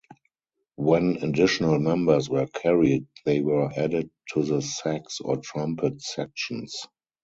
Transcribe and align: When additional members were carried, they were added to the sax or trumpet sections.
When 0.77 1.17
additional 1.21 1.77
members 1.77 2.27
were 2.27 2.47
carried, 2.47 3.05
they 3.23 3.41
were 3.41 3.71
added 3.77 4.09
to 4.33 4.41
the 4.43 4.59
sax 4.63 5.19
or 5.21 5.37
trumpet 5.37 6.01
sections. 6.01 6.87